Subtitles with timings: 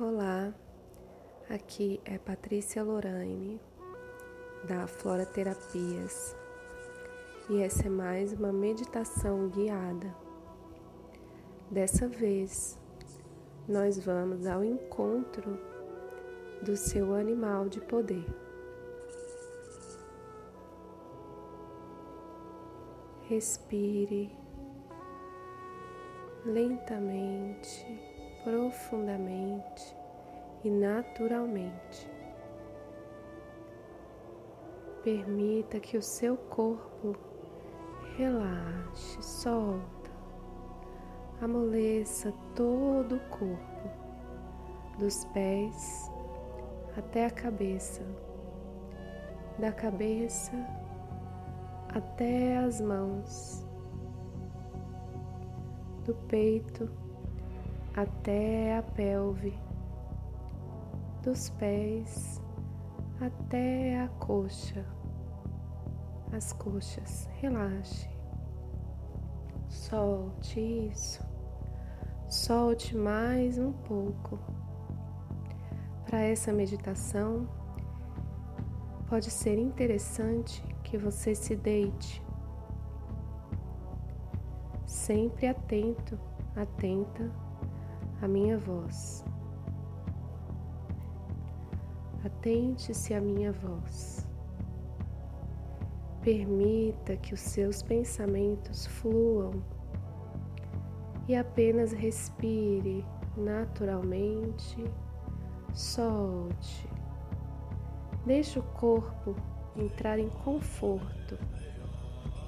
[0.00, 0.54] Olá,
[1.50, 3.60] aqui é Patrícia Lorraine
[4.62, 6.36] da Flora Terapias
[7.50, 10.14] e essa é mais uma meditação guiada.
[11.68, 12.78] Dessa vez,
[13.68, 15.58] nós vamos ao encontro
[16.62, 18.24] do seu animal de poder.
[23.28, 24.30] Respire
[26.46, 28.07] lentamente
[28.44, 29.96] profundamente
[30.64, 32.10] e naturalmente.
[35.02, 37.16] Permita que o seu corpo
[38.16, 40.10] relaxe, solta,
[41.40, 43.90] amoleça todo o corpo,
[44.98, 46.10] dos pés
[46.96, 48.02] até a cabeça,
[49.58, 50.52] da cabeça
[51.94, 53.64] até as mãos,
[56.04, 56.90] do peito
[58.00, 59.58] até a pelve,
[61.20, 62.40] dos pés
[63.20, 64.86] até a coxa,
[66.32, 67.28] as coxas.
[67.40, 68.08] Relaxe,
[69.68, 71.26] solte isso,
[72.28, 74.38] solte mais um pouco.
[76.06, 77.48] Para essa meditação,
[79.08, 82.24] pode ser interessante que você se deite,
[84.86, 86.16] sempre atento,
[86.54, 87.47] atenta
[88.20, 89.24] a minha voz.
[92.24, 94.26] Atente-se à minha voz.
[96.22, 99.62] Permita que os seus pensamentos fluam
[101.28, 103.04] e apenas respire
[103.36, 104.84] naturalmente.
[105.72, 106.88] Solte.
[108.26, 109.36] Deixe o corpo
[109.76, 111.38] entrar em conforto,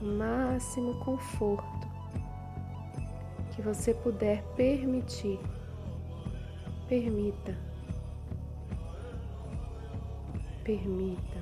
[0.00, 1.91] máximo conforto
[3.62, 5.38] você puder permitir.
[6.88, 7.56] Permita.
[10.64, 11.38] Permita.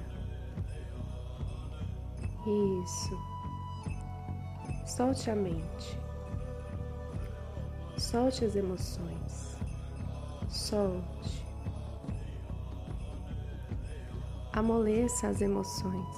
[2.83, 3.19] Isso.
[4.87, 5.99] Solte a mente.
[7.97, 9.57] Solte as emoções.
[10.49, 11.47] Solte.
[14.53, 16.17] Amoleça as emoções.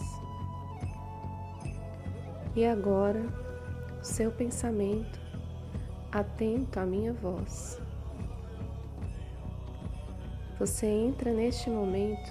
[2.55, 3.25] E agora,
[4.03, 5.22] seu pensamento
[6.12, 7.81] atento à minha voz.
[10.59, 12.31] Você entra neste momento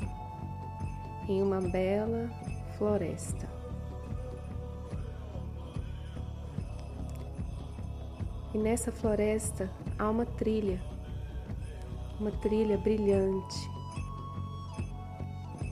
[1.27, 2.29] em uma bela
[2.77, 3.49] floresta.
[8.53, 10.79] E nessa floresta há uma trilha,
[12.19, 13.69] uma trilha brilhante,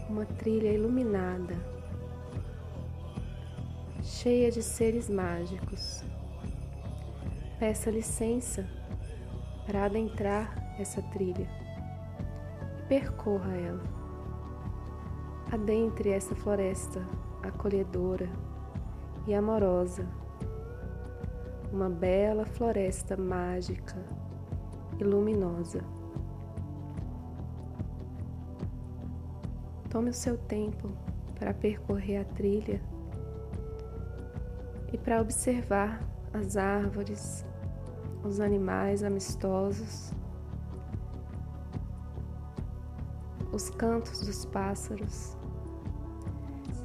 [0.10, 1.56] uma trilha iluminada,
[4.02, 6.09] cheia de seres mágicos
[7.60, 8.66] peça licença
[9.66, 11.46] para adentrar essa trilha
[12.80, 13.84] e percorra ela.
[15.52, 17.06] Adentre essa floresta
[17.44, 18.30] acolhedora
[19.28, 20.08] e amorosa,
[21.72, 23.98] uma bela floresta mágica
[24.98, 25.84] e luminosa.
[29.90, 30.90] Tome o seu tempo
[31.38, 32.82] para percorrer a trilha
[34.94, 36.00] e para observar
[36.34, 37.46] as árvores,
[38.24, 40.12] os animais amistosos,
[43.52, 45.38] os cantos dos pássaros.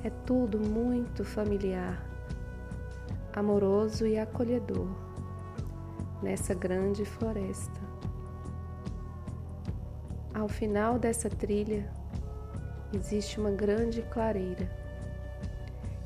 [0.03, 2.05] É tudo muito familiar,
[3.35, 4.89] amoroso e acolhedor
[6.23, 7.81] nessa grande floresta.
[10.33, 11.91] Ao final dessa trilha
[12.95, 14.71] existe uma grande clareira,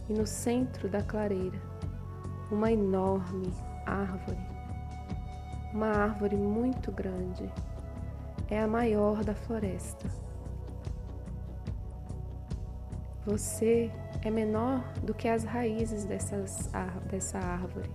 [0.08, 1.60] e no centro da clareira,
[2.50, 3.52] uma enorme
[3.84, 4.57] árvore
[5.78, 7.48] uma árvore muito grande.
[8.50, 10.08] É a maior da floresta.
[13.24, 13.88] Você
[14.24, 16.68] é menor do que as raízes dessas,
[17.08, 17.88] dessa árvore.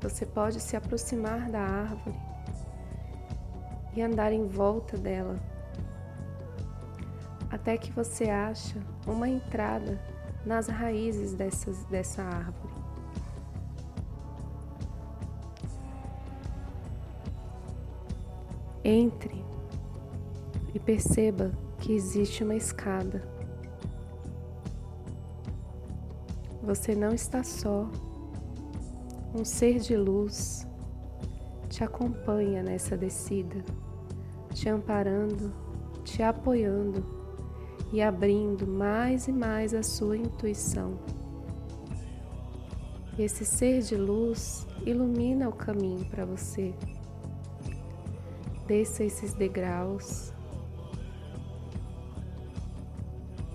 [0.00, 2.16] Você pode se aproximar da árvore
[3.96, 5.36] e andar em volta dela,
[7.50, 10.00] até que você acha uma entrada
[10.46, 12.69] nas raízes dessas, dessa árvore.
[18.84, 19.44] Entre
[20.74, 23.22] e perceba que existe uma escada.
[26.62, 27.88] Você não está só.
[29.34, 30.66] Um ser de luz
[31.68, 33.62] te acompanha nessa descida,
[34.52, 35.52] te amparando,
[36.04, 37.04] te apoiando
[37.92, 40.98] e abrindo mais e mais a sua intuição.
[43.18, 46.74] Esse ser de luz ilumina o caminho para você
[48.70, 50.32] Desça esses degraus.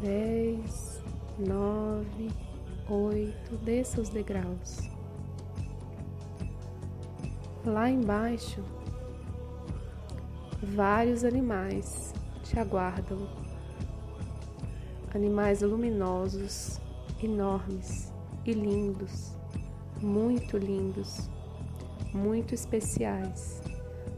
[0.01, 1.01] Dez,
[1.39, 2.29] nove,
[2.89, 3.55] oito.
[3.63, 4.89] Desça os degraus.
[7.65, 8.61] Lá embaixo,
[10.61, 12.13] vários animais
[12.43, 13.25] te aguardam.
[15.13, 16.81] Animais luminosos,
[17.23, 18.11] enormes
[18.45, 19.33] e lindos,
[20.01, 21.29] muito lindos,
[22.13, 23.61] muito especiais,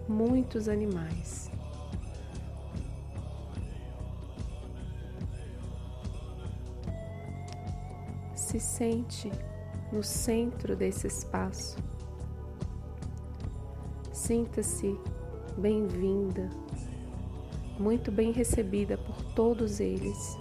[0.07, 1.51] muitos animais.
[8.35, 9.29] Se sente
[9.91, 11.77] no centro desse espaço.
[14.13, 14.99] Sinta-se
[15.57, 16.49] bem-vinda,
[17.79, 20.37] muito bem recebida por todos eles.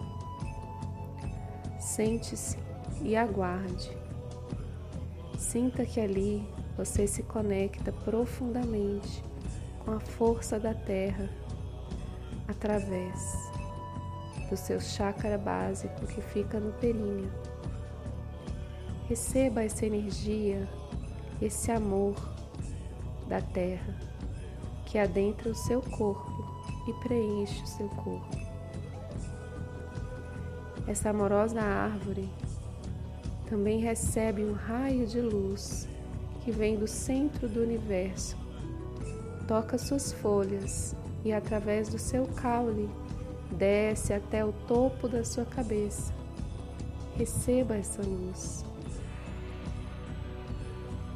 [1.78, 2.58] Sente-se
[3.02, 3.96] e aguarde.
[5.38, 6.46] Sinta que ali
[6.76, 9.22] você se conecta profundamente
[9.86, 11.30] com a força da terra
[12.48, 13.36] através
[14.50, 17.30] do seu chakra básico que fica no períneo.
[19.08, 20.68] Receba essa energia,
[21.40, 22.16] esse amor
[23.28, 23.94] da terra
[24.86, 26.44] que adentra o seu corpo
[26.88, 28.36] e preenche o seu corpo.
[30.88, 32.28] Essa amorosa árvore
[33.48, 35.88] também recebe um raio de luz
[36.44, 38.45] que vem do centro do universo.
[39.46, 42.88] Toca suas folhas e, através do seu caule,
[43.52, 46.12] desce até o topo da sua cabeça.
[47.16, 48.64] Receba essa luz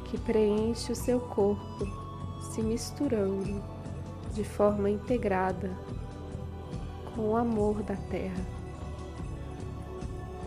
[0.05, 1.87] que preenche o seu corpo,
[2.51, 3.63] se misturando
[4.33, 5.71] de forma integrada
[7.15, 8.45] com o amor da terra.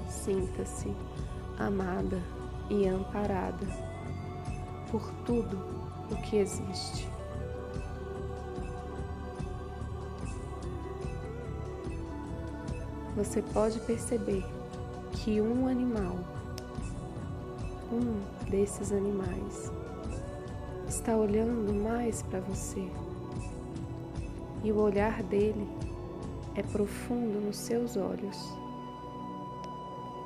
[0.08, 0.94] Sinta-se
[1.58, 2.20] amada
[2.68, 3.66] e amparada
[4.90, 5.58] por tudo
[6.10, 7.13] o que existe.
[13.16, 14.44] Você pode perceber
[15.12, 16.16] que um animal,
[17.92, 19.70] um desses animais,
[20.88, 22.88] está olhando mais para você
[24.64, 25.68] e o olhar dele
[26.56, 28.38] é profundo nos seus olhos.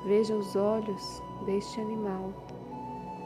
[0.06, 2.32] Veja os olhos deste animal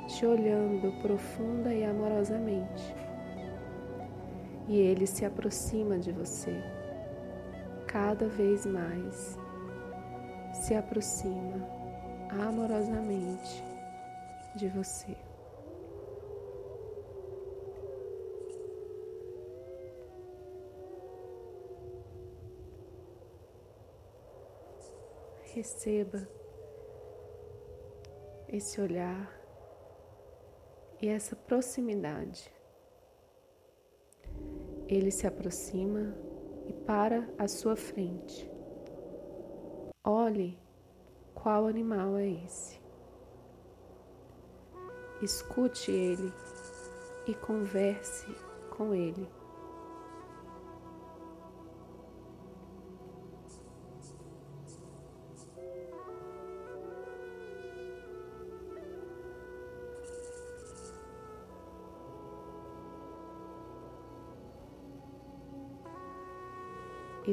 [0.08, 2.94] te olhando profunda e amorosamente.
[4.68, 6.62] E ele se aproxima de você
[7.86, 9.38] cada vez mais.
[10.62, 11.68] Se aproxima
[12.30, 13.64] amorosamente
[14.54, 15.16] de você.
[25.52, 26.28] Receba
[28.48, 29.36] esse olhar
[31.00, 32.48] e essa proximidade.
[34.86, 36.16] Ele se aproxima
[36.68, 38.51] e para à sua frente.
[40.04, 40.58] Olhe
[41.34, 42.80] qual animal é esse.
[45.22, 46.32] Escute ele
[47.26, 48.26] e converse
[48.70, 49.28] com ele.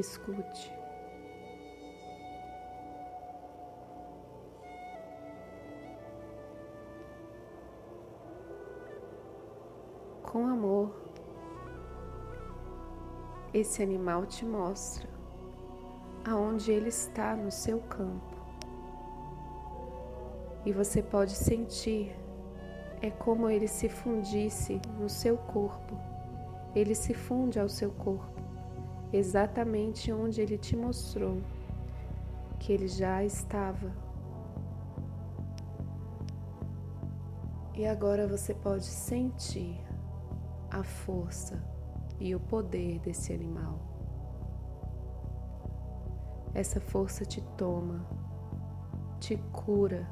[0.00, 0.79] escute.
[10.30, 10.94] Com amor,
[13.52, 15.08] esse animal te mostra
[16.24, 18.36] aonde ele está no seu campo.
[20.64, 22.14] E você pode sentir,
[23.02, 25.98] é como ele se fundisse no seu corpo.
[26.76, 28.40] Ele se funde ao seu corpo
[29.12, 31.38] exatamente onde ele te mostrou
[32.60, 33.92] que ele já estava.
[37.74, 39.89] E agora você pode sentir
[40.70, 41.62] a força
[42.18, 43.78] e o poder desse animal.
[46.54, 48.06] Essa força te toma,
[49.18, 50.08] te cura,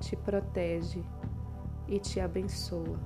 [0.00, 1.04] te protege
[1.86, 2.98] e te abençoa.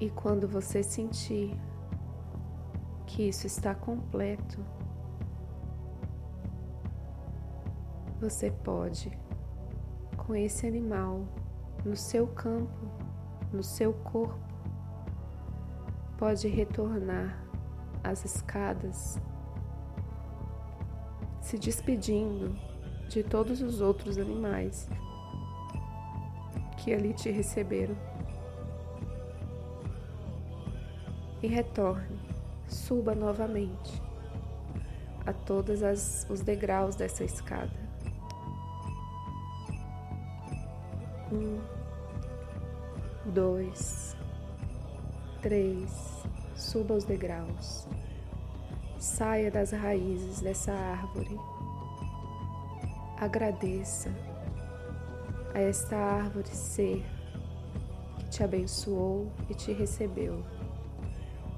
[0.00, 1.56] E quando você sentir
[3.06, 4.58] que isso está completo,
[8.22, 9.10] você pode,
[10.16, 11.26] com esse animal
[11.84, 12.88] no seu campo,
[13.52, 14.38] no seu corpo,
[16.16, 17.44] pode retornar
[18.04, 19.20] às escadas,
[21.40, 22.54] se despedindo
[23.08, 24.88] de todos os outros animais
[26.76, 27.96] que ali te receberam.
[31.42, 32.20] E retorne,
[32.68, 34.00] suba novamente
[35.26, 35.80] a todos
[36.30, 37.81] os degraus dessa escada.
[41.32, 41.58] Um,
[43.32, 44.14] dois,
[45.40, 46.22] três,
[46.54, 47.88] suba os degraus.
[48.98, 51.40] Saia das raízes dessa árvore.
[53.18, 54.10] Agradeça
[55.54, 57.02] a esta árvore ser
[58.18, 60.44] que te abençoou e te recebeu.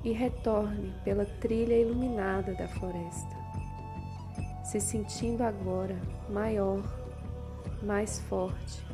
[0.04, 3.36] E retorne pela trilha iluminada da floresta,
[4.62, 5.96] se sentindo agora
[6.28, 6.82] maior,
[7.82, 8.84] mais forte,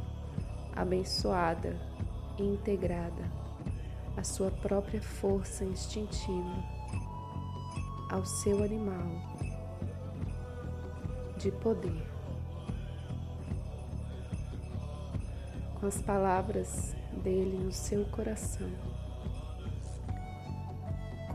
[0.80, 1.76] abençoada
[2.38, 3.30] e integrada
[4.16, 6.64] à sua própria força instintiva,
[8.10, 9.06] ao seu animal
[11.38, 12.20] de poder.
[15.80, 18.70] com as palavras dele no seu coração.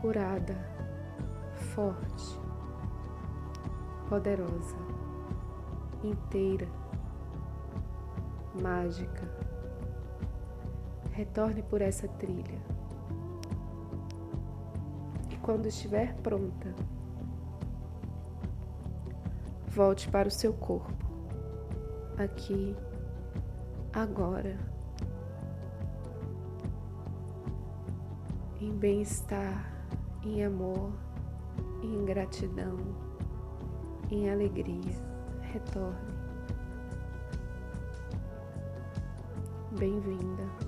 [0.00, 0.56] Curada,
[1.74, 2.38] forte,
[4.08, 4.76] poderosa,
[6.04, 6.68] inteira,
[8.60, 9.28] mágica.
[11.12, 12.60] Retorne por essa trilha.
[15.30, 16.74] E quando estiver pronta,
[19.68, 20.92] volte para o seu corpo,
[22.18, 22.74] aqui
[23.92, 24.58] agora,
[28.60, 29.72] em bem-estar,
[30.22, 30.92] em amor,
[31.82, 32.76] em gratidão,
[34.10, 35.16] em alegria.
[35.52, 36.15] Retorne.
[39.78, 40.65] Bem-vinda.